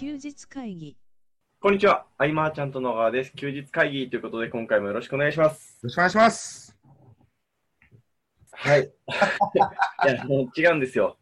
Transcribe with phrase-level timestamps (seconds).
[0.00, 0.96] 休日会議
[1.60, 2.06] こんにちは。
[2.16, 3.34] アイマーちゃんと野川です。
[3.36, 5.78] 休日会議ということで、今回もよろしくお願いします。
[5.82, 6.74] ろしくお願いします。
[8.50, 8.84] はい。
[10.06, 11.18] いや、もう違うんですよ。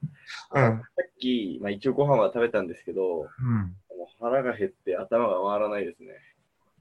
[0.54, 0.62] うん。
[0.62, 3.76] さっき、まあ、一応ご飯は食べたんですけど、もううん。
[4.20, 6.10] 腹が減って頭が回らないですね。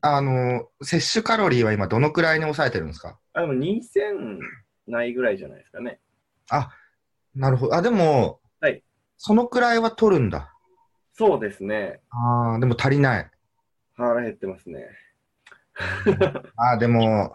[0.01, 3.17] あの、摂取カロリーは今どのくらいに抑えてるんですか？
[3.33, 4.37] あ、でも2000
[4.85, 5.99] ないぐらいじゃないですかね。
[7.33, 7.73] なるほど。
[7.73, 8.83] あ、でも、はい
[9.17, 10.53] そのくらいは取るんだ。
[11.17, 12.01] そうですね。
[12.11, 13.31] ああ、でも足りない。
[13.95, 14.87] 腹減ってますね。
[16.55, 17.33] ああ、でも、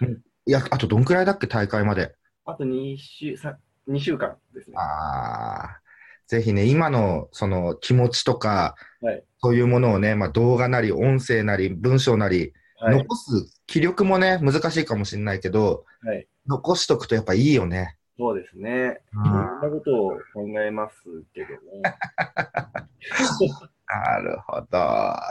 [0.00, 2.14] うんいや、あとどんくらいだっけ、大会まで？
[2.46, 4.76] あと2週、さ2週間ですね。
[4.78, 5.80] ああ、
[6.26, 12.96] ぜひね、今のその気持ちとか、はいそういうものをね、まあ、動画なり、音声なり、文章なり、はい。
[12.98, 13.30] 残す
[13.68, 16.26] 気力もね、難しいかもしれないけど、はい。
[16.48, 17.97] 残しとくとやっぱいいよね。
[18.18, 19.00] そうですね。
[19.14, 20.96] うんいろんなことを考えます
[21.32, 21.58] けどね。
[23.86, 24.66] なるほど。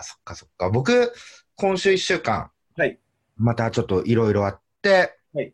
[0.02, 0.70] そっかそっか。
[0.70, 1.12] 僕、
[1.56, 2.98] 今週1週間、はい。
[3.36, 5.54] またちょっといろいろあって、はい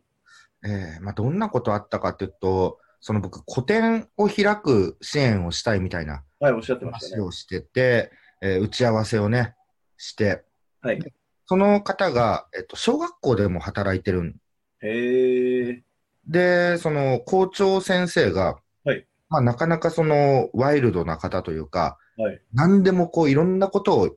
[0.64, 7.22] えーまあ、どんなことあったかっていうと、その僕、個展を開く支援をしたいみたいなはい、おっしゃってましたね。
[7.22, 9.54] 話をしてて、えー打ち合わせをね、
[9.96, 10.44] して、
[10.80, 11.14] はい。
[11.46, 14.36] その方が、えっと、小学校でも働いてるん
[14.80, 15.82] へえ。
[16.28, 22.40] で、その校長先生が、はいまあ、なかなかそのワイルドな方というか、はい。
[22.52, 24.16] 何でもこういろんなことを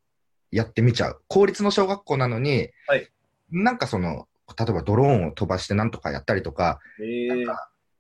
[0.52, 1.22] やってみちゃう。
[1.28, 3.10] 公立の小学校なのに、はい
[3.50, 4.28] なんかその、
[4.60, 7.46] 例えばドローンを飛ばしてなんとかやったりとか、へえ。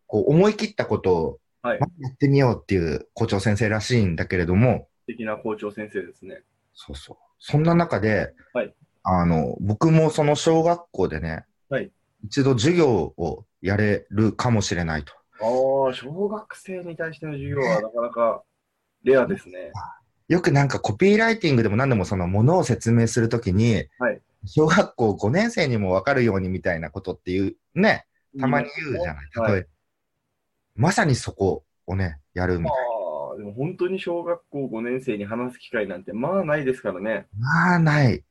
[0.07, 6.41] こう思い切ったことを、はいまあやってみようっていう校長先生らしいんだけれども、素敵な校長先生ですね。
[6.73, 7.17] そうそう。
[7.39, 11.91] そんな中で、はいあの、僕もその小学校でね、はい
[12.27, 15.13] 一度授業をやれるかもしれないと。
[15.39, 18.43] ああ、小学生に対しての授業はなかなか
[19.03, 19.71] レアですね。
[20.27, 28.05] よくなんかコピーライティングでも何でもそのものを説明するときに、はい小学校5年生にも分かるようにみたいなことっていうね、
[28.39, 29.51] たまに言うじゃない。
[29.51, 29.67] はい
[30.75, 37.25] まさにそこをね、やるみたいああ、でも本当に小学校5年生に話す機会なんてまあないですからね。
[37.39, 37.49] な。
[37.49, 38.23] まあない。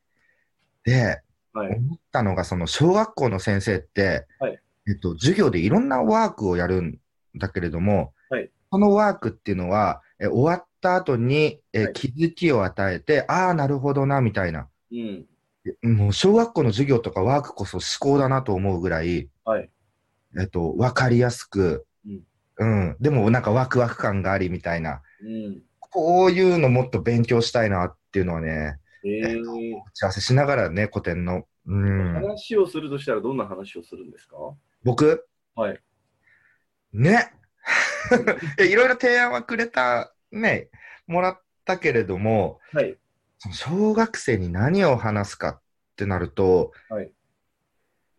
[0.84, 1.22] で、はい。
[1.62, 6.98] 思ったのがその小学校の先生って、はいえっと、授業でいろんなワークをやるん
[7.36, 14.68] だけれども、はいそのワークっていうのは、え終わった後にえ、はい気づきを与えて、ああ、なるほどな、みたいな。
[14.92, 15.26] うん。
[15.82, 19.70] もう小学校の授業とかワークこそ思考だなと思うぐらい、はい。
[20.38, 22.22] えっと、わかりやすく、うん
[22.58, 25.62] うん、でもなんかワクワク感がありみたいな、うん。
[25.78, 29.44] こういうのもっと勉強したいなっていうのはね、ええ打
[29.92, 31.44] ち合わせしながらね、古典の。
[31.68, 34.36] うん、話をするとしたらどんな話をするんですか？
[34.84, 35.80] 僕、はい。
[36.92, 37.30] ね、
[38.58, 40.68] いろいろ提案はくれた、ね、
[41.06, 42.96] もらったけれども、はい。
[43.38, 45.60] その小学生に何を話すかっ
[45.96, 47.10] てなると、はい。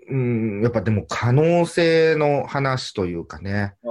[0.09, 3.88] うん、やっぱでも可能性の話というかね、あ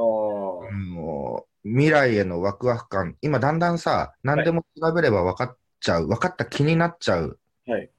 [1.65, 5.57] 未来へのワクワク感、今だんだんさ、何でも調べれば分かっ
[5.87, 7.39] ちゃう、分かった気になっちゃう、
[7.69, 7.91] はい。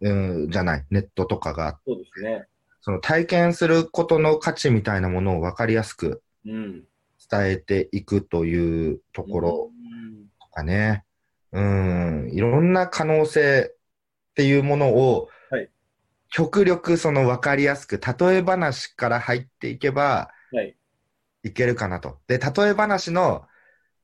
[0.00, 0.12] う
[0.46, 2.46] ん、じゃない、ネットとかが、そうですね。
[2.80, 6.84] その体験することの価値みたいなものを分かりやすくうん。
[7.30, 11.04] 伝えていくというところうんとかね、
[11.50, 15.70] うん、いろんな可能性っていうものを、はい
[16.28, 20.76] 極力その分かりやすく、例え話から入っていけばはい。
[21.44, 22.18] いけるかなと。
[22.26, 23.46] で、例え話の、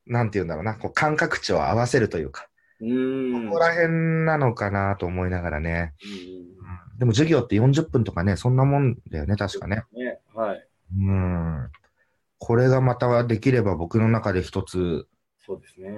[0.07, 2.49] なんて言うんだろうな、こう感覚値を合わせるというか、
[2.83, 3.49] うーん。
[3.49, 3.89] ここら辺
[4.27, 5.95] なのかなと思いながらね。
[6.05, 6.53] うん
[7.03, 9.83] でも授業って40分とかね、そんなもんだよね、確かね。
[9.93, 10.21] ね。
[10.37, 10.69] はい。
[11.01, 11.69] うん。
[12.39, 15.09] これがまたできれば僕の中で一つ、
[15.45, 15.91] そうですね。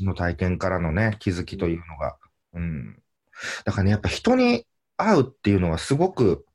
[0.00, 2.16] の体験からのね、気づきというのが。
[2.54, 3.02] うん。
[3.66, 4.66] だからね、やっぱ人に
[4.96, 6.46] 会うっていうのはすごく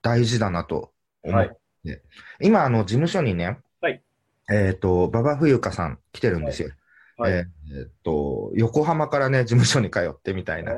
[0.00, 0.92] 大事だなと
[1.22, 1.48] 思っ
[1.84, 2.02] て。
[2.40, 4.02] 今、あの、事務所にね、はい
[4.50, 6.68] えっ、と、馬場冬香さん来てるんですよ。
[6.68, 6.76] はい。
[7.20, 10.72] えーえーっと、横浜からね、事務所に通ってみたいな。
[10.72, 10.76] あ、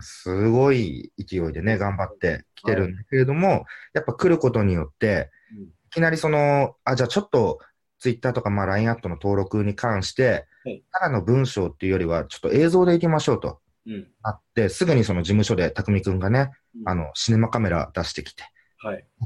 [0.00, 5.62] すごい勢いでね、頑張って来てるんだけれども、やっぱ来ることによって、うん。
[5.64, 7.58] いきなりその、あ、じゃあちょっと、
[7.98, 14.08] ツイッターとか、まあ、LINE アットの登録に関してはい、ただの文章っていうよりは、ちょっと映像でいきましょうとうん。
[14.22, 16.88] なって、すぐにその事務所で匠くんがね、うん。
[16.88, 18.52] あ、の、シネマカメラ出してきて、はい。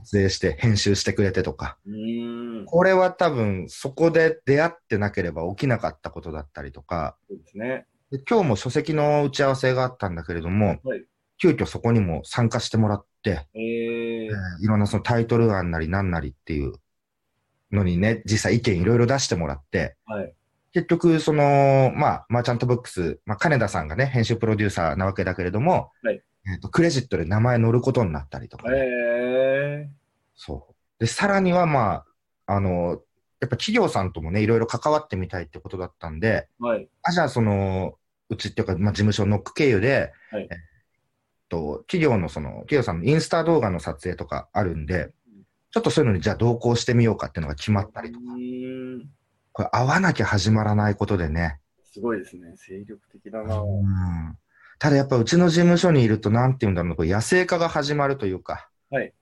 [0.05, 2.65] 撮影して、編集してくれてとか、うーん。
[2.67, 7.87] これは多分、そこで出会ってなければ起きなかったことだったりとか、そうですね。
[8.11, 11.05] で今日も書籍の打ち合わせがあったんだけれども、はい。
[11.41, 16.73] 急遽そこにも参加してもらって、えーえーいろんなそのタイトル案なりなんなりっていう
[17.71, 20.35] のにね、実際意見いろいろ出してもらって、はい。
[20.73, 26.23] 結局、その、まあ、マーチャントブックス、まあ、金田さんがね、編集プロデューサーなわけだけれども、はい
[26.53, 29.89] えっと、クレジットで名前載ることになったりとかね、え
[30.37, 30.75] そう。
[30.99, 32.05] で、さらには、ま
[32.47, 33.03] あ、あの、
[33.41, 36.89] やっぱ企業さんともね、いろいろ関わってみたいってことだったんで、ー、はい。
[37.03, 37.95] あ、じゃあ、その、
[38.31, 40.59] うちっていうか、まあ、事務所ノック経由で、はいえっ
[41.49, 45.11] と、企業のその、企業さんのインスタ動画の撮影とかあるんで、
[45.71, 48.25] ちょっとそういうのにじゃあ同行してみようかっていうのが決まったりとか。
[49.53, 52.55] これ会わなきゃ始まらないことでね、すごいですね。
[52.57, 53.61] 精力的だな。
[53.61, 54.39] うん
[54.79, 59.13] ただやっぱうちの事務所にいると、なんて言うんだろうな、こう野生化が始まるというか、はい。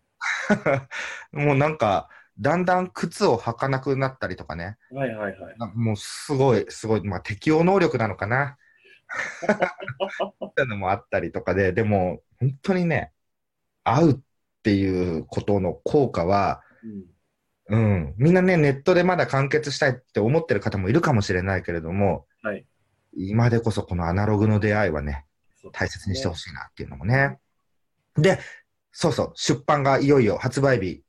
[1.32, 2.08] もうなんか、
[2.38, 5.56] だんだん靴を履かなくなったりとかね、はいはいはい。
[5.74, 8.58] もうすごい、すごい、まあ適応能力なのかな。
[10.46, 13.12] っていうのもあったりとかで、でも本当にね、
[13.84, 14.18] 会うっ
[14.62, 17.04] ていうことの効果は、うん。
[17.68, 22.64] うん、みんなね、ネットでまだ完結したいって思ってる方もいるかもしれないけれども、はい。
[23.16, 25.25] 今でこそこのアナログの出会いはね、
[25.72, 27.38] 大切にしてほしいなっていうのもね。
[28.16, 28.38] で、
[28.92, 31.02] そうそう、出版がいよいよ発売日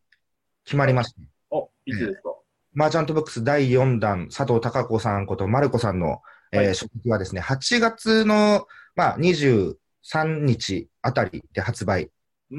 [0.65, 1.21] 決まりました。
[1.49, 2.35] お、いつですか？
[2.73, 6.21] マーチャントブックス第4弾、佐藤孝子さんことマルコさんの、
[6.51, 9.75] えーはい書籍はですね、8月の、まあ、23
[10.45, 12.11] 日あたりで発売
[12.51, 12.57] うー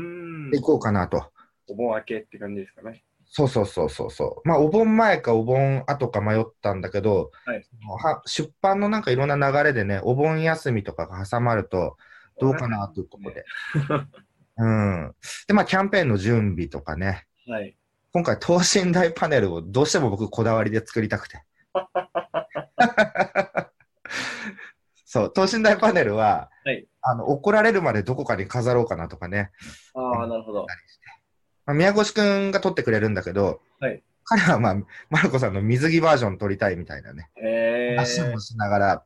[0.49, 0.61] んでい。
[0.61, 1.31] こうかなと。
[1.69, 3.05] お盆明けって感じですかね。
[3.29, 4.49] そうそうそうそうそう。
[4.49, 7.65] まあ、お盆前かお盆後か迷ったんだけど、はい
[8.03, 11.97] は出版のなんかいろんな流れでね、お盆休みとかが挟まると、
[12.41, 13.45] どうかなというところで。
[14.59, 15.15] うん。
[15.47, 17.77] で、まあ、キャンペーンの準備とかね、はい。
[18.13, 21.43] 今回、等身大パネルをどうしても僕、こだわりで作りたくて。
[25.05, 29.51] そう、等身大パネルは、はいあの怒られるまでどこかに飾ろうかなとかね、
[29.95, 30.67] ああ、なるほど。
[31.69, 34.03] まあ、宮越くんが撮ってくれるんだけど、はい。
[34.25, 34.77] 彼は、まあ、
[35.11, 37.97] マルコさんの水着バージョン撮りたいみたいなね、えー。
[37.97, 39.05] 話も、しながら、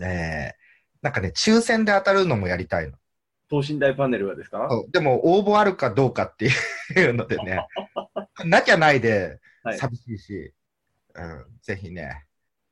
[0.00, 0.52] えー、
[1.02, 2.96] なんかね、抽選で当たるのもやりたいの。
[3.50, 4.66] 等身大パネルはですか？
[4.92, 7.66] でも、応募あるかどうかっていうのでね、
[8.46, 9.78] なきゃないではい。
[9.78, 10.54] 寂しいし、
[11.14, 12.24] うん、ぜひね、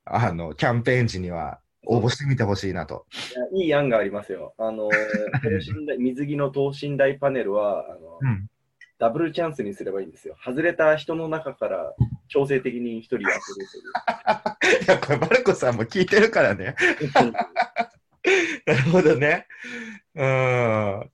[0.06, 3.06] あの、キャンペーン時には応募してみてほしいなと。
[3.55, 4.55] いやいい案がありますよ。
[4.56, 4.88] あの、
[5.43, 8.49] 等身大水着の等身大パネルは、あの、うん。
[9.02, 10.37] ダブルチャンスにすればいいんですよ。
[10.44, 11.93] 外れた人の中から
[12.28, 13.32] 強制的に一人当てる
[14.87, 16.76] いや、これ、マルコさんも聞いてるからね。
[17.12, 17.32] という。
[18.64, 19.49] なるほどね。
[20.14, 21.10] うん。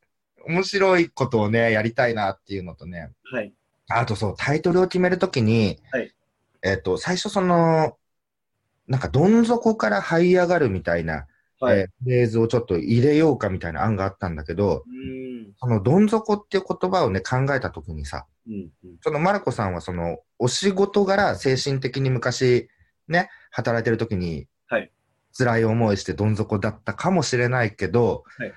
[0.55, 3.11] 面白いことをね、やりたいなっていうのとね。
[3.33, 3.55] はい。
[3.89, 6.13] あとそう、タイトルを決めるときに、はい
[6.61, 7.97] えっ、と、最初その、
[8.87, 11.27] なんかどん底から這い上がるみたいな、
[11.59, 11.79] はい。
[11.79, 15.28] えーフレーズをちょっと入れようかみたいな案があったんだけど、うーん。
[15.57, 18.55] そのどん底っていう言葉をね、考えたときにさ、うん。
[18.85, 18.97] うん。
[19.03, 22.69] そのマルコさんはその、お仕事柄精神的に昔
[23.09, 24.91] ね、働いてるときに、はい。
[25.37, 28.53] 辛い思いしてどん底だったかもしれないけど、はい。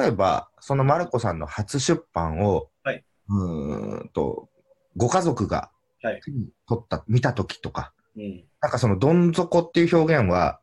[0.00, 3.04] 例えば、そのマルコさんの初出版を、はい。
[3.28, 4.48] うーんと、
[4.96, 5.70] ご家族が
[6.00, 6.20] はい。
[6.24, 8.44] 手に取った、見たときとか、うん。
[8.60, 10.60] なんかそのどん底っていう表現は、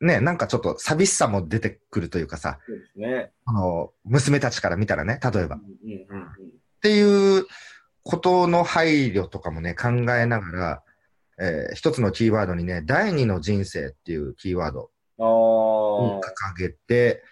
[0.00, 3.32] ね、なんかちょっと寂しさも出てくるというかさ、そうですね。
[3.44, 5.56] あの、娘たちから見たらね、例えば。
[5.56, 5.60] っ
[6.82, 7.46] ていう
[8.02, 10.82] ことの配慮とかもね、考えながら、
[11.38, 15.26] えー一つのキーワードにね、第二の人生っていうキーワードうん。
[15.26, 17.22] をあ掲げて、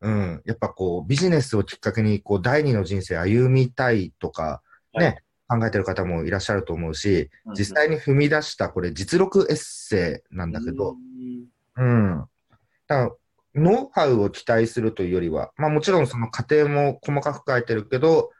[0.00, 4.62] うん、やっぱこう、ビジネスをきっかけに、こう、第二の人生歩みたいとか、
[4.94, 7.52] ね、考えてる方もいらっしゃると思うし、あ。
[7.56, 10.96] 実際に踏み出した、これ、実録エッセイなんだけど、
[11.76, 12.24] うんうん。
[12.86, 13.14] だか
[13.54, 18.30] ら、ノウハウを期待するというよりは、まあもちろんその過程も細かく書いてるけど、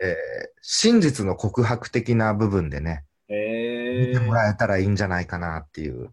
[0.00, 6.12] えー真実の告白的な部分でね、え見てもらえたらいいんじゃないかなっていう。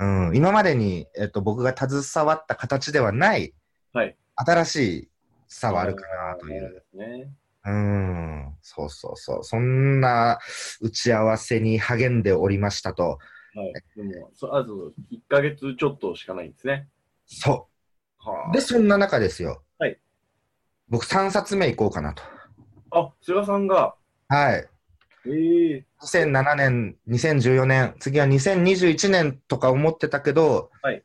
[0.00, 3.54] うん、今までに、えっと、僕が携わった形ではない、
[3.92, 5.08] はい新しい
[5.46, 6.82] さはあるかなという。
[6.94, 7.30] ね。
[7.66, 9.44] うん、そうそうそう。
[9.44, 10.38] そんな
[10.80, 13.18] 打ち合わせに励んでおりましたと。
[13.54, 13.72] はい。
[13.96, 16.88] でも、そあと1ヶ月ちょっとしかないんですね。
[17.26, 17.68] そ
[18.18, 18.52] はう。
[18.52, 19.62] で、そんな中ですよ。
[19.78, 19.98] はい。
[20.88, 22.22] 僕3冊目行こうかなと。
[22.90, 23.00] あ。
[23.00, 23.94] あ、菅さんが、
[24.28, 24.68] はい。
[25.26, 31.02] ええ2007年、2014年、次は2021年とか思ってたけど、はい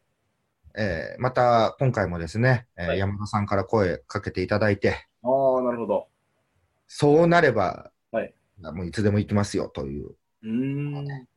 [0.78, 6.08] えーまた今回もですね、えーはい山田さんから声かけていただいて、ああ、なるほど。
[6.88, 10.10] そうなれば、はいもういつでも行きますよという。
[10.44, 11.28] うーん。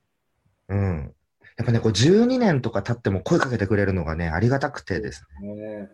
[0.69, 1.15] うん。
[1.57, 5.55] やっぱね、こう12年とか経っても声かけてくれるのがね、ありがたくてですね。
[5.55, 5.91] ね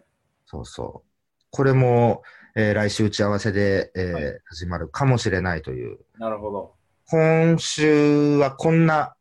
[0.46, 1.08] そうそう。
[1.50, 2.22] これも、
[2.54, 5.98] えー来週打ち合わせで、えーはい始まるかもしれないという。
[6.18, 6.74] なるほど。
[7.06, 9.14] 今週はこんな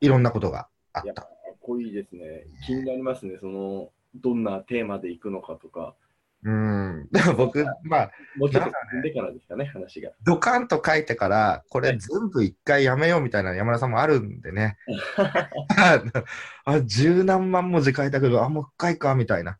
[0.00, 1.04] いろんなことがあっ。
[1.04, 2.46] いや、かったこいいですね。
[2.66, 3.36] 気になりますね。
[3.40, 5.94] その、どんなテーマでいくのかとか。
[6.42, 7.08] うん。
[7.12, 10.10] でも僕、まあ、もうちょっと進んでからですかね、話が。
[10.24, 14.78] ドカンと書いてから、これはい全部一回やめようみたいな山田さんもあるんでね。
[16.64, 19.58] あ、十何万文字書いたけど、あ、もう一回か、みたいな。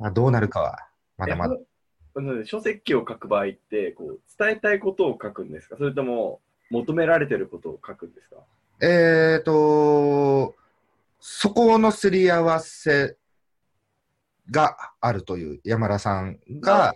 [0.00, 0.78] あどうなるかは、
[1.16, 1.56] まだまだ。
[2.44, 5.76] 書籍を書く場合ってこう、伝えたいことを書くんですか？
[5.78, 8.36] それとも、求められてることを書くんですか？
[8.82, 10.54] えーと、
[11.20, 13.16] そこのすり合わせ
[14.50, 16.94] があるという山田さんはが、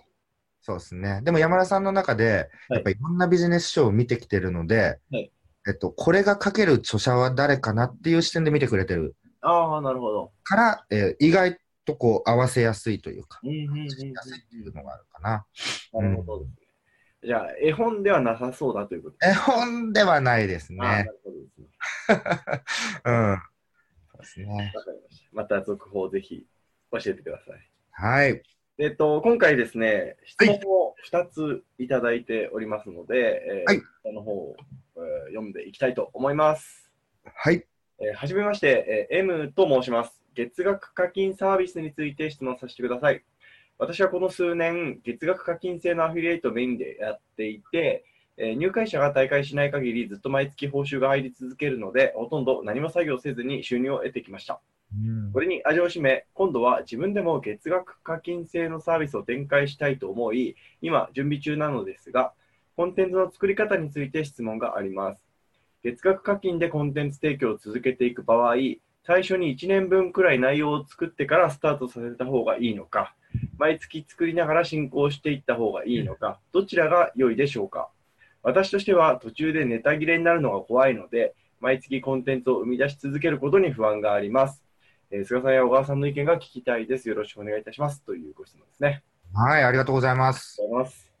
[0.61, 1.21] そうですね。
[1.23, 5.31] でも山田さんの中で、やっぱりいろんなビジネス書を見てきてるので、はい
[5.67, 10.31] えっと、これが書ける著者は誰かなっていう視点で見てくれてるああ、なるほど。
[10.43, 15.45] から、えー意外とこう合わせやすいというか、うんうんうんうんやすいっていうのがあるかな。
[15.93, 16.55] なるほどですね。
[17.21, 21.03] じゃあ、絵本ではなさそうだということ絵本ではないですああ、なね。
[21.03, 21.67] るほどですね。
[23.05, 23.37] うん。
[24.11, 24.71] そうですね。
[24.75, 25.25] わかりました。
[25.33, 26.45] また続報をぜひ
[26.91, 27.69] 教えてください。
[27.91, 28.41] はい。
[28.81, 34.55] えっと、今回ですね、質問を2ついただいておりますので、えーはいその方を、
[34.95, 36.89] えー読んでいきたいと思います。
[37.25, 37.65] はい。
[37.99, 40.21] えーはじめまして、えー M と申します。
[40.33, 43.21] 月額課金サービスについて質問させてください。
[43.77, 48.05] 私はこの数年、月額課金制のアフィリエイトをメインでやっていて、
[48.37, 54.61] えー入会者が大会しない限りずっと毎月報酬が入り続けるので、ほとんど何も作業せずに収入を得てきました。
[55.33, 62.33] これに味を占め、今度は自分でも月額課金制のサービスを展開したいと思い、今準備中なのですが、
[62.75, 65.21] コンテンツの作り方について質問があります。
[65.83, 68.55] 月額課金でコンテンツ提供を続けていく場合、
[69.03, 73.15] 最初に1年分くらい内容を作ってからスタートさせた方がいいのか、
[73.57, 77.89] 毎月作りながら進行していった方がいいのか、どちらが良いでしょうか。
[78.41, 84.68] 私としては途中でネタ切れになるのが怖いので、毎月コンテンツを生み出し続けることに不安があります。
[85.11, 87.09] えー菅さんや小川さんの意見が聞きたいです。
[87.09, 88.03] よろしくお願いいたします。
[88.03, 89.03] というご質問ですね。
[89.33, 90.57] はい、ありがとうございます。
[90.59, 91.11] ありがとうございます。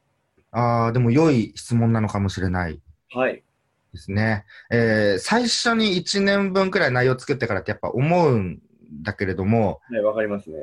[0.51, 2.79] ああ、でも良い質問なのかもしれない
[3.11, 3.43] はい。
[3.93, 4.45] ですね。
[4.71, 8.59] えー最初に1年分くらい内容作ってからってやっぱ思うん
[9.03, 10.57] だけれども、はい、わかりますね。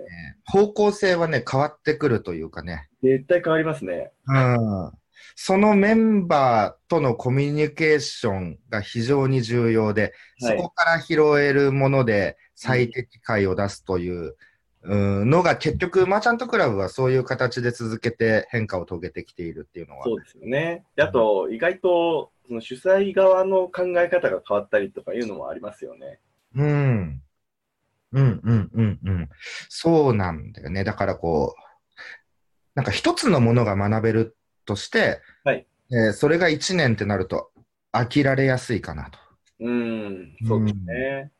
[0.45, 2.89] 方向性はね、変わってくるというかね。
[3.03, 4.13] 絶対変わりますね。
[4.27, 4.93] うん。
[5.35, 10.03] そのメンバーとのコミュニケーションが非常に重要で、
[10.41, 14.37] はいそこから拾えるもので最適解を出すという、
[14.83, 20.05] うんのが結局、マーチャントクラブはそういう形で続けて変化を遂げてきているっていうのは。
[20.05, 20.85] そうですよね。
[20.95, 26.21] であと、意外とその主催側の考え方が変わったりとかいうのもありますよね。
[26.55, 27.23] うん。
[28.13, 29.29] うんうんうんうん。
[29.69, 30.85] そうなんだよね。
[30.85, 31.61] だからこう、
[32.75, 34.36] なんか一つのものが学べる
[34.67, 37.51] として、はいえーそれが1年ってなると
[37.93, 39.19] 飽きられやすいかなと。
[39.61, 41.33] うん、そうですね。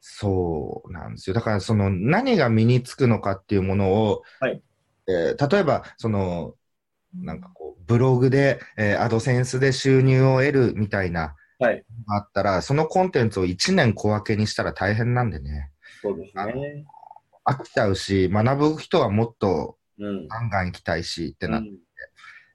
[0.00, 1.34] そうなんですよ。
[1.34, 4.62] だからその何が身につくのかっていうものを、はい
[5.08, 6.54] えー例えばその
[7.14, 11.84] なんかこうブログで、えーアドセンスで収入を得るみたいなはい。
[12.08, 15.70] あったら、そのコンテンツを1年小分けにしたら大変なんでね。
[16.02, 16.84] そうですね。
[17.46, 20.28] 飽きちゃうし、学ぶ人はもっとうん。
[20.28, 21.78] ガンガン行きたいしってな、うん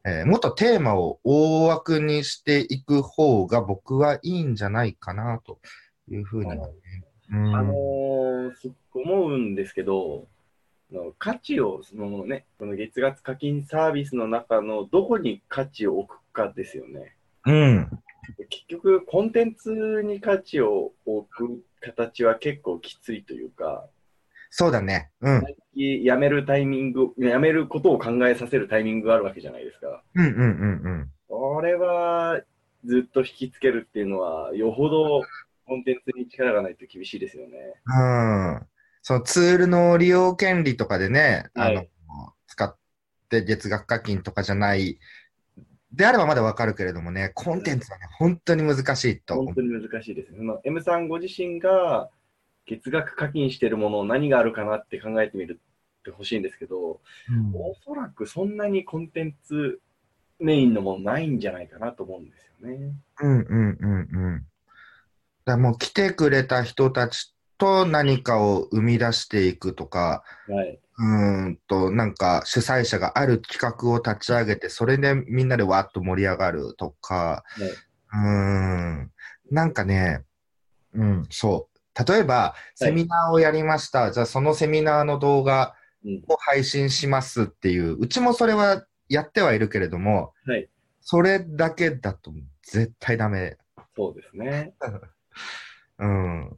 [0.04, 5.60] えーもっとテーマを大枠にしていく方が僕はいいんじゃないかなと
[6.10, 6.74] いうふうにはね。
[7.32, 10.28] うんあのーすっごい思うんですけど、
[10.92, 17.16] あの価値を、そのね、この月額課金サービスの中のどこに価値を置くかですよね。
[17.46, 17.90] うん。
[18.50, 23.88] 結局、コンテンツに価値を置く形は結構きついというか、
[24.52, 25.10] そうだね。
[25.22, 25.42] うん。
[26.04, 30.04] やめるタイミング、やめることを考えさせるタイミングがあるわけじゃないですか。
[30.14, 31.10] うんうんうんうん。
[31.30, 32.42] これは
[32.84, 35.22] ずっと引きつけるっていうのは、よほど
[35.66, 37.58] コンテンツに力がないと厳しいですよね。
[37.86, 38.68] うん。
[39.02, 41.88] そのツールの利用権利とかでね、はいあの、
[42.48, 42.78] 使っ
[43.30, 45.00] て月額課金とかじゃない、
[45.94, 49.36] であればまだわかるけれどもね、コンテンツはね、本当に難しいと。
[49.36, 50.34] 本当に難しいです
[50.66, 52.10] M さんご自身が
[52.72, 55.60] 月額課金してるもの何があるかなって考えてみる
[56.00, 59.82] ってほしいんですけど、うんおそらくそんなにコンテンツ
[60.40, 62.94] メインのものないんじゃないかなと思うんですよね。
[63.20, 64.46] うんうんうんうん。
[65.44, 70.80] だもう来てくれた人たちと何かを生み出していくとか、はい。
[70.98, 77.44] うーんと、なんか主催者がある企画を立ち上げて、それでみんなでわっと盛り上がるとか、
[78.14, 79.12] うーん、
[79.50, 80.24] なんかね、
[80.94, 81.71] うん、そう。
[82.08, 84.12] 例えば、セミナーをやりました。
[84.12, 86.24] じゃあ、そのセミナーの動画うん。
[86.28, 90.68] を配信しますっていう、うちもそれはやってはいるけれども、はい。
[91.02, 92.34] それだけだと
[92.64, 93.58] 絶対ダメ。
[93.96, 94.74] そうですね。
[96.00, 96.58] うん。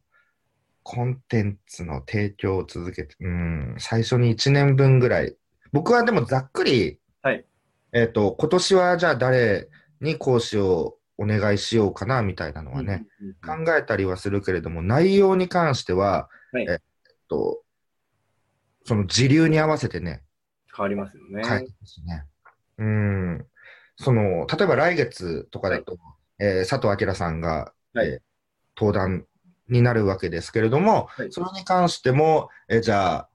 [0.83, 5.35] コンテンツの提供を続けて、うん、最初に1年分ぐらい。
[5.71, 7.45] 僕はでもざっくり、はい
[7.93, 9.69] えっ、と、今年はじゃあ誰
[10.01, 16.77] に講師をお願いしようかな、みたいなのはね、うんうんうん考えたりはするけれども、内容に関しては、はいえっ
[17.27, 17.61] と、
[18.85, 20.23] その時流に合わせてね、
[20.75, 21.43] 変わりますよね。
[21.47, 22.25] 変えてますね。
[22.77, 23.45] うん。
[23.95, 25.97] その、例えば来月とかだと、
[26.39, 28.19] えー佐藤明さんが、はいえー
[28.75, 29.27] 登壇
[29.69, 33.29] になるわけですけれども、はいそれに関しても、えーじゃあ、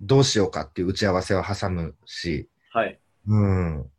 [0.00, 3.00] どうしようかっていう打ち合わせを挟むし、はい。
[3.26, 3.90] うん。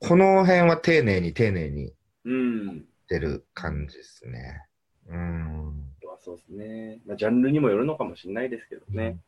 [0.00, 2.84] この辺は丁寧に丁寧にうん。
[3.08, 4.66] 出る感じですね。
[5.08, 5.90] うん。
[6.22, 7.00] そうですね。
[7.06, 9.18] まあ、ジャンルにもよるのかもしれないですけどね。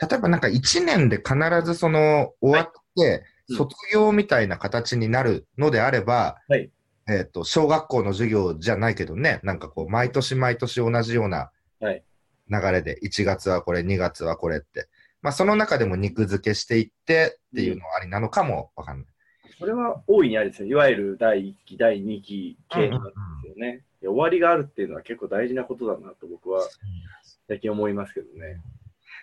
[0.00, 6.70] 例えばなんか1年で必ずその終わってうん卒業みたいな形になるのであれば、はい
[7.08, 12.04] えっ、と、小学校の授業じゃないけどね、なんかこう、毎年毎年同じようなはい
[12.48, 14.88] 流れで、1月はこれ、2月はこれって。
[15.22, 19.06] まあ、その中でも肉付けしていってっていうのはありなのかもわかんない。
[19.58, 20.68] それは大いにありですね。
[20.68, 23.10] いわゆる第1期、第2期系なんで
[23.42, 23.84] すよね。
[24.00, 26.66] で終わりがあるっていうのは結構大事なことだなと僕は
[27.48, 28.62] 最近思いますけどね。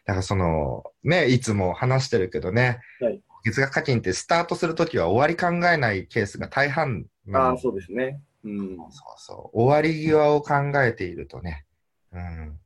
[0.05, 8.19] だからその、ね、いつも話してるけどね、はい月額課金ってスタートするときは終わり考えないケースが大半なあ、そうですね。
[8.43, 8.77] うん。
[8.77, 9.57] そうそう。
[9.57, 10.53] 終わり際を考
[10.84, 11.65] えているとね、
[12.12, 12.60] うん。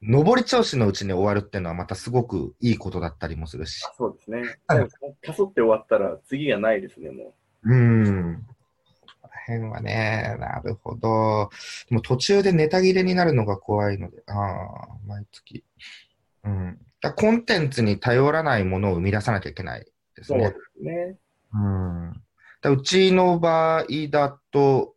[0.00, 3.84] 上り調子のうちに終わるっていうのはまたすごくいいことだったりもするし。
[3.96, 4.42] そうですね。
[4.66, 4.88] はい
[5.26, 8.46] かそって終わったら次がないですね、もうん。
[9.20, 11.50] この辺はね、なるほど。
[11.88, 15.64] でも途中でネタ切れになるのが怖いので、ああ、毎月。
[16.44, 16.78] うん。
[17.00, 19.90] だコンテンツに頼らないものを生み出さなきゃいけないで
[20.20, 20.22] す。
[20.22, 20.46] ですね。
[20.46, 21.16] ですね。
[21.52, 22.12] うん。
[22.60, 24.94] だうちの場合だと、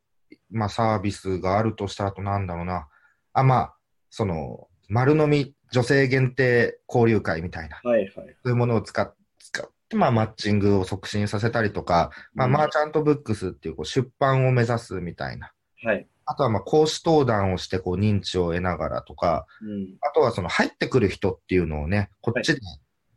[0.51, 2.87] まあサービスがあるとしたらあとなんだろうな。
[3.33, 3.75] あ、まあ、
[4.09, 8.11] その、丸飲み女性限定交流会みたいな、はいはい。
[8.13, 15.53] そういうものを使っ使って、まあマッチングを促進させたりとか、まあうんマーチャントブックスっていうこう出版を目指すみたいな。
[15.83, 16.07] はい。
[16.25, 19.95] あとはまあ講師登壇をしてこう認知を得ながらとか、うん。
[20.01, 22.59] あとはその入ってくる人っていうのをね、こっちで、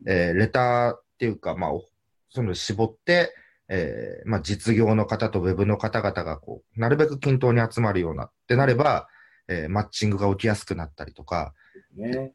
[0.07, 1.85] えーレターっていうか、まあ、お
[2.31, 3.35] その絞って、
[3.69, 9.09] えーまあ、実業の方とウェブの方々がこう、なるべく均等に集まるようなってなれば、
[9.49, 11.55] えーマッチングが起きやすくなったりとか、
[11.95, 12.09] ね。
[12.09, 12.33] 結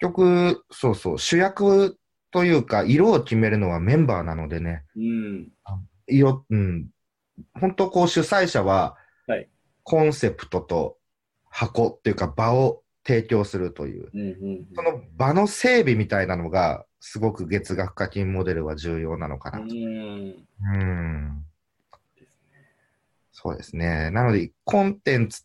[0.00, 1.98] 局、そうそう、主役
[2.30, 5.52] というか、色を決めるのはメンバーなのでね、うん。
[6.08, 6.88] 色、うん、
[7.54, 9.48] 本当こう主催者ははい、
[9.84, 10.98] コンセプトと
[11.48, 19.68] 箱っていうか場を提供するという、うんうんその場の整備みたいなのが、すごく月額課金モデルは重要なのかなうん。
[19.68, 19.74] と。
[19.74, 20.46] うん。
[20.72, 21.44] うん。
[23.32, 24.10] そうですね。
[24.10, 25.44] なので、コンテンツ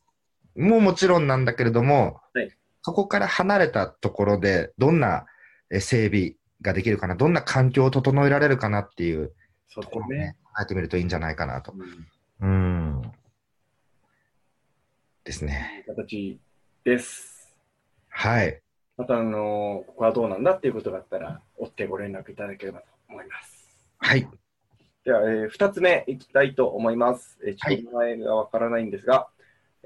[0.58, 5.26] ももちろんなんだけれども、はいそこから離れたところで、どんな
[5.70, 9.34] え整備ができるかな、どんな環境を整えられるかなっていう
[9.76, 11.74] ところをねね。、考えてみるといいんじゃないかなと。
[11.74, 12.08] うん
[12.39, 13.02] うん。
[15.26, 15.84] ですね。
[15.86, 16.39] いい形
[16.86, 17.54] です。
[18.08, 18.62] はい。
[18.96, 23.67] また、あのここはどうなんだっていうことがあったら、追ってご連絡いただければと思います。
[23.98, 24.26] はい。
[25.04, 27.38] では、えー、2つ目いきたいと思います。
[27.46, 29.37] えー、はいちょっと名前がわからないんですが、えー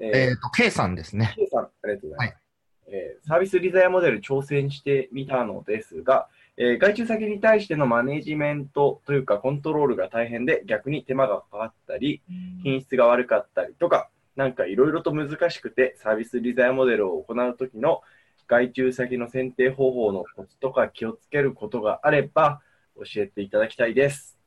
[0.06, 1.32] えっ、と、K さんですね。
[1.36, 2.42] K さん、ありがとうございます。
[2.88, 12.22] えーサービスリザヤモデル挑戦してみたのですが、えー外注先に対してのマネジメントというかコントロールが大変で逆に手間がかかったり、
[12.62, 18.02] 品質が悪かったりとか、なんかいろいろと難しくてサービスリザヤモデルを行うときの
[18.48, 22.60] 外注先の選定方法のコツとか気をつけることがあれば
[22.96, 24.38] 教えていただきたいです。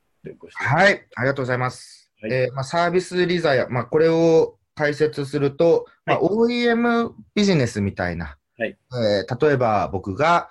[0.54, 1.06] はい。
[1.16, 2.10] ありがとうございます。
[2.20, 8.76] はいえーまあ、サービスリザヤ、まあ、これを解説すると、まあ、は OEM ビジネスみたいな、はい。
[8.92, 10.50] えー例えば僕が、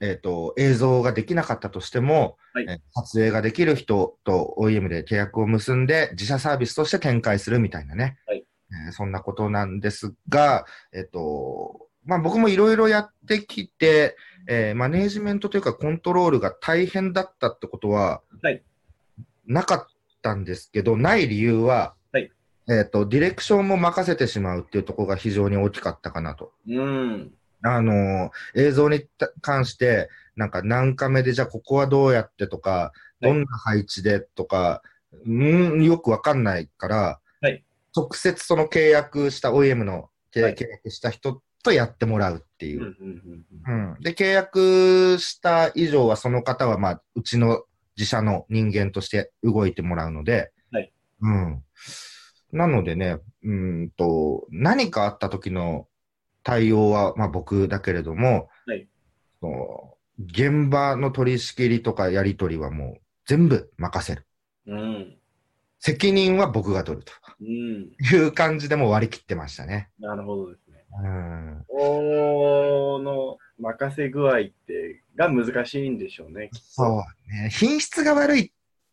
[0.00, 2.66] えーと、映像ができなかったとしても、はい。
[2.68, 8.44] えー撮影ができる人と OEM で契約を結んで、自社サービスとして展開するみたいなね、はい。
[8.86, 14.16] えーそんなことなんですが、えっ、と、まあ、僕もいろいろやってきて、
[14.48, 18.62] えーマネージメントというかコントロールが大変だったってことは、はい。
[19.46, 19.86] なかっ
[20.22, 21.97] たんですけど、ない理由は、はい
[22.68, 26.52] えっ、と、ディレクションも任せてしまうっていうところが非常に大きかったかなと。
[26.68, 27.32] うん。
[27.62, 34.82] あのー映像にた関して、なんか何カメでじゃあここはどうやってとか、どんな配置でとか、
[35.26, 35.30] う
[35.78, 37.64] ん、よくわかんないから、はい。
[37.96, 42.96] 直接その契約した OEM の契約した人とやってもらうっていう。
[43.66, 47.64] うん、で、契約した以上はその方は、まあ、うちの
[47.96, 50.92] 自社の人間として動いてもらうので、はい。
[51.22, 51.62] うん。
[52.52, 55.86] なのでね、うんと、何かあった時の
[56.42, 58.88] 対応は、まあ僕だけれども、はい
[59.40, 64.26] その現場の取り仕切りとかやり取りはもう全部任せる。
[64.66, 65.16] うん。
[65.78, 67.04] 責任は僕が取る
[67.40, 67.90] うん。
[68.10, 69.90] という感じでもう割り切ってましたね。
[70.00, 70.84] なるほどですね。
[71.04, 71.64] うん。
[71.68, 76.50] おの任せ具合ってが難しいんでしょうね。
[76.52, 77.50] そうね。
[77.50, 78.50] 品質が悪いっ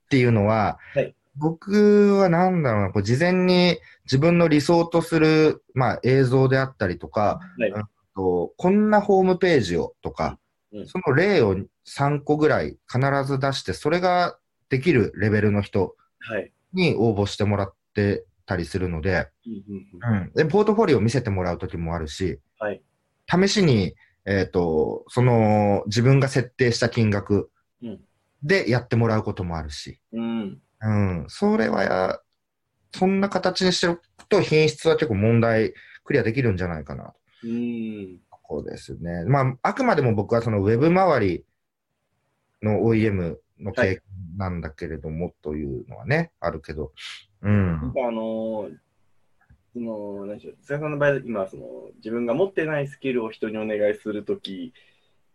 [0.09, 7.83] ていうのは、はい僕はなんだろうな、こう事前に自分の理想とする、まあ、映像であったりとか、はいうん
[8.17, 10.39] とこんなホームページをとか、
[10.71, 14.37] うんその例を3個ぐらい必ず出して、それが
[14.69, 16.51] できるレベルの人はい。
[16.73, 19.29] に応募してもらってたりするので、
[20.49, 22.81] ポートフォリオを見せてもらう時もあるし、はい。
[23.29, 23.95] 試しに、
[24.25, 27.49] えっ、と、その、自分が設定した金額
[27.81, 27.99] うん
[28.43, 30.61] でやってもらうこともあるし、うん。
[30.85, 32.19] うん、それはや、
[32.93, 37.13] そんな形にしておくと品質は結構問題クリアできるんじゃないかな。
[37.43, 38.19] うん。
[38.29, 39.25] こうですね。
[39.25, 41.45] まあ、あくまでも僕はそのウェブ周り
[42.61, 44.01] の OEM の経験
[44.37, 46.91] なんだけれども、というのはね、あるけど、
[47.41, 47.67] うん。
[47.67, 48.77] なんかあのー
[49.73, 51.65] その、何でしょう、塚さんの場合、今、その、
[51.97, 54.73] 自分が持ってないスキルを人にお願いするとき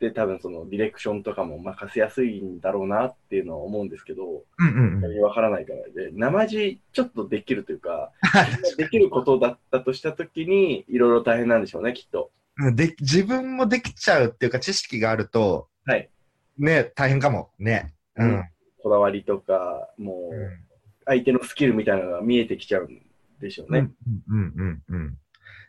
[0.01, 5.21] で、多分その、ディレクションとかも任せやすいんだろうなっていうのは思うんですけど、うんうんうん。
[5.21, 8.11] わからないからで、生地ちょっとできるというか、
[8.79, 12.31] できることだったとしたときに、いろいろ大変なんでしょうね、きっと。
[12.75, 16.11] で自分もできちゃうっていうか、知識があると、はい。
[16.59, 17.51] ね、大変かも。
[17.59, 17.95] ね。
[18.17, 18.35] うん。
[18.35, 18.45] うん
[18.83, 23.03] こだわりとか、もう、相手のスキルみたいなのが見えてきちゃうん
[23.41, 23.81] でしょうね。
[23.81, 25.19] うんうんうんうん。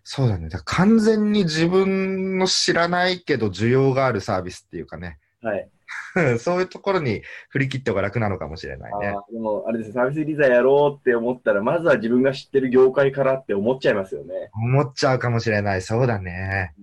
[0.04, 0.50] そうだね。
[0.50, 5.20] だ完全に自分の知らないけど需要があるサービスっていうかね。
[5.42, 5.70] はい。
[6.40, 9.08] そういうところに振り切った方が楽なのかもしれないね。
[9.10, 14.52] あーでも、あれですね、サービスリザやろうって思ったら、まずは自分が知ってる業界からって思っちゃいますよね。
[14.54, 15.82] 思っちゃうかもしれない。
[15.82, 16.74] そうだね。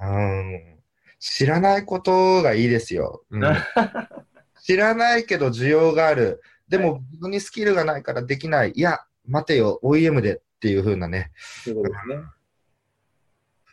[0.00, 0.40] うん。
[0.40, 0.74] うん。
[1.18, 3.22] 知らないことがいいですよ。
[3.30, 3.42] うん、
[4.62, 6.42] 知らないけど需要がある。
[6.68, 8.72] でも自分にスキルがないからできない。
[8.74, 11.30] いや、待てよ、OEM でっていう風なね。
[11.64, 12.16] そうですね。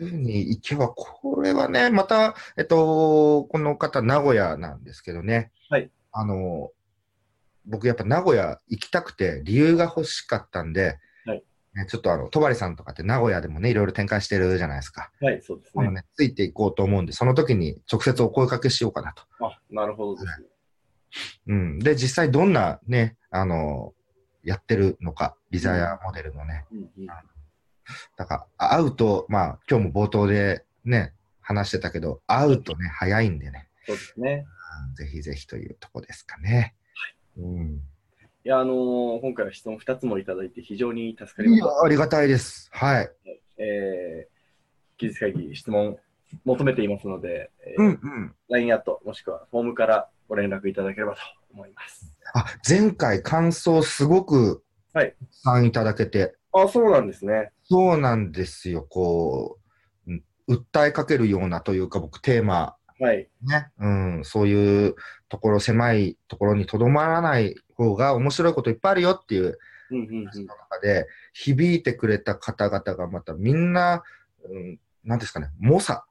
[0.08, 5.52] ふうに行けば、これはね、また、えっと、この方、名古屋なんですけどね。
[5.70, 5.90] はい。
[6.12, 6.72] あの、
[7.66, 11.44] 僕やっぱ名古屋行きたくて理由が欲しかったんで、はい
[11.76, 15.12] ね、ちょっとあの、戸張さんとかって名古屋でもね、いろいろ展開してるじゃないですか。
[15.22, 15.90] はい、そうですね。
[15.90, 19.24] ね、ついていこうと思うんで、その時に直接お声かけしようかなと。
[19.46, 20.48] あ、なるほどですね。
[21.48, 21.80] うん。
[21.80, 23.94] で、実際どんなね、あの、
[24.44, 26.66] やってるのか、リザヤモデルのね。
[26.72, 27.08] うんうん
[28.18, 33.68] だから、会うと、まあ、今日も冒頭でね、話してたけど、会うとね、早いんでね。
[33.86, 34.46] そうですね。
[34.48, 34.62] うん
[34.96, 36.76] ぜひぜひというとこですかね。
[37.38, 37.82] うん。
[38.44, 41.84] いや、あのー今回は質問2つもいただいて非常に助かりました。
[41.84, 42.70] ありがたいです。
[42.74, 43.12] はい。
[43.58, 44.32] えー、
[44.98, 45.98] 技術会議質問
[46.46, 48.36] 求めていますので、えーうんうん。
[48.50, 51.22] LINE アットもしくはフォームからご連絡いただければと
[51.54, 52.12] 思います。
[52.34, 54.64] あ、前回感想すごく、
[54.94, 55.16] はい。
[55.30, 57.52] さんいただけて、あ、そうなんですね。
[57.64, 58.84] そうなんですよ。
[58.84, 59.58] こ
[60.08, 63.30] う、うん訴えかけるようなというか、僕テーマ、はい。
[63.42, 63.88] ね、う
[64.20, 64.96] ん、そういう
[65.30, 69.58] ところ、狭いところにとどまらない方が面白いこといっぱいあるよっていう
[69.92, 70.26] うんうんうん。
[70.26, 74.04] 話の中で、響いてくれた方々がまたみんな、
[74.44, 76.04] うん、なんですかね、猛者、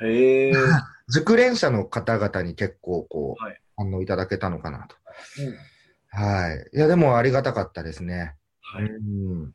[0.00, 0.52] へえ。
[1.08, 4.96] 熟練者の方々に結構こう、はい反応いただけたのかなと。
[5.38, 5.54] うん
[6.12, 6.76] はい。
[6.76, 8.34] いや、でもありがたかったですね。
[8.60, 8.84] はい。
[8.84, 9.54] うん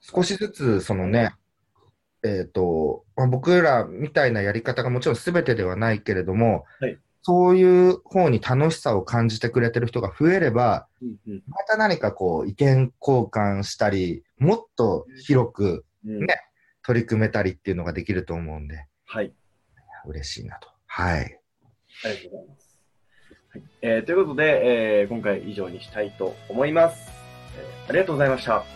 [0.00, 1.34] 少しずつ、そのね、
[2.22, 16.36] えっ、と、まあ、僕らみたいなやり方がもちろん全てではないけれども、はいそういう方に楽しさを感じてくれてる人が増えれば、うんうんまた何かこう意見交換したり、もっと広くうんね
[16.84, 19.32] 取り組めたりっていうのができると思うんで、はい。
[20.06, 20.68] 嬉しいなと。
[20.86, 21.40] はい。
[22.04, 22.78] ありがとうございます。
[23.50, 27.10] はいえーということで、えー今回以上にしたいと思います、
[27.58, 28.75] えーありがとうございました。